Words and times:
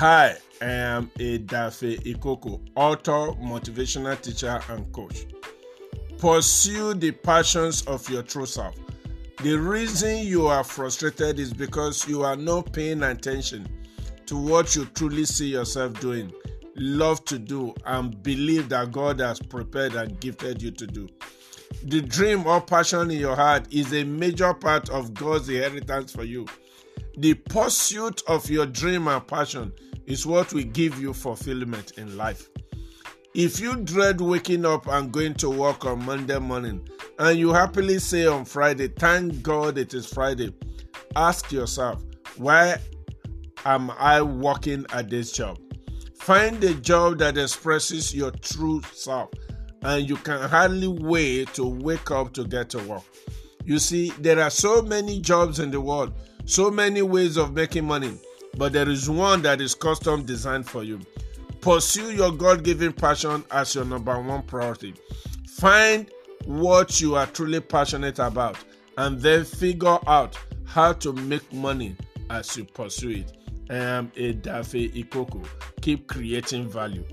Hi, 0.00 0.34
I 0.62 0.64
am 0.64 1.10
Edafe 1.18 2.00
Ikoko, 2.04 2.58
author, 2.74 3.38
motivational 3.38 4.18
teacher, 4.18 4.58
and 4.70 4.90
coach. 4.94 5.26
Pursue 6.16 6.94
the 6.94 7.10
passions 7.10 7.82
of 7.82 8.08
your 8.08 8.22
true 8.22 8.46
self. 8.46 8.74
The 9.42 9.58
reason 9.58 10.20
you 10.20 10.46
are 10.46 10.64
frustrated 10.64 11.38
is 11.38 11.52
because 11.52 12.08
you 12.08 12.22
are 12.22 12.34
not 12.34 12.72
paying 12.72 13.02
attention 13.02 13.68
to 14.24 14.38
what 14.38 14.74
you 14.74 14.86
truly 14.86 15.26
see 15.26 15.48
yourself 15.48 16.00
doing, 16.00 16.32
love 16.76 17.22
to 17.26 17.38
do, 17.38 17.74
and 17.84 18.22
believe 18.22 18.70
that 18.70 18.92
God 18.92 19.20
has 19.20 19.38
prepared 19.38 19.96
and 19.96 20.18
gifted 20.18 20.62
you 20.62 20.70
to 20.70 20.86
do. 20.86 21.10
The 21.82 22.00
dream 22.00 22.46
or 22.46 22.62
passion 22.62 23.10
in 23.10 23.18
your 23.20 23.36
heart 23.36 23.70
is 23.70 23.92
a 23.92 24.04
major 24.04 24.54
part 24.54 24.88
of 24.88 25.12
God's 25.12 25.50
inheritance 25.50 26.10
for 26.10 26.24
you. 26.24 26.46
The 27.18 27.34
pursuit 27.34 28.22
of 28.26 28.48
your 28.48 28.64
dream 28.64 29.06
and 29.06 29.26
passion 29.26 29.74
is 30.06 30.26
what 30.26 30.52
will 30.52 30.64
give 30.64 31.00
you 31.00 31.12
fulfillment 31.12 31.98
in 31.98 32.16
life. 32.16 32.48
If 33.34 33.60
you 33.60 33.76
dread 33.76 34.20
waking 34.20 34.66
up 34.66 34.88
and 34.88 35.12
going 35.12 35.34
to 35.34 35.50
work 35.50 35.84
on 35.84 36.04
Monday 36.04 36.38
morning 36.38 36.88
and 37.18 37.38
you 37.38 37.52
happily 37.52 37.98
say 38.00 38.26
on 38.26 38.44
Friday, 38.44 38.88
Thank 38.88 39.42
God 39.42 39.78
it 39.78 39.94
is 39.94 40.06
Friday, 40.06 40.52
ask 41.14 41.52
yourself, 41.52 42.02
Why 42.36 42.78
am 43.64 43.90
I 43.98 44.20
working 44.20 44.84
at 44.92 45.10
this 45.10 45.30
job? 45.30 45.58
Find 46.18 46.62
a 46.64 46.74
job 46.74 47.18
that 47.18 47.38
expresses 47.38 48.14
your 48.14 48.32
true 48.32 48.82
self 48.92 49.30
and 49.82 50.08
you 50.08 50.16
can 50.16 50.48
hardly 50.48 50.88
wait 50.88 51.54
to 51.54 51.64
wake 51.64 52.10
up 52.10 52.32
to 52.34 52.44
get 52.44 52.70
to 52.70 52.78
work. 52.80 53.02
You 53.64 53.78
see, 53.78 54.10
there 54.18 54.40
are 54.40 54.50
so 54.50 54.82
many 54.82 55.20
jobs 55.20 55.60
in 55.60 55.70
the 55.70 55.80
world, 55.80 56.12
so 56.44 56.70
many 56.70 57.02
ways 57.02 57.36
of 57.36 57.54
making 57.54 57.84
money, 57.84 58.18
but 58.56 58.72
there 58.72 58.88
is 58.88 59.08
one 59.08 59.42
that 59.42 59.60
is 59.60 59.74
custom 59.74 60.24
designed 60.24 60.68
for 60.68 60.82
you. 60.82 61.00
Pursue 61.60 62.12
your 62.12 62.32
God 62.32 62.64
given 62.64 62.92
passion 62.92 63.44
as 63.50 63.74
your 63.74 63.84
number 63.84 64.18
one 64.20 64.42
priority. 64.42 64.94
Find 65.46 66.10
what 66.46 67.00
you 67.00 67.16
are 67.16 67.26
truly 67.26 67.60
passionate 67.60 68.18
about 68.18 68.56
and 68.96 69.20
then 69.20 69.44
figure 69.44 69.98
out 70.06 70.38
how 70.64 70.92
to 70.94 71.12
make 71.12 71.52
money 71.52 71.96
as 72.30 72.56
you 72.56 72.64
pursue 72.64 73.10
it. 73.10 73.32
I 73.70 73.74
am 73.76 74.08
Edafe 74.12 74.92
Ikoko. 74.94 75.46
Keep 75.80 76.08
creating 76.08 76.68
value. 76.68 77.04